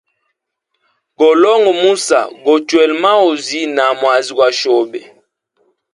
[1.17, 4.99] Golonga musa, gochwela maozi na mwazi gwa shobe.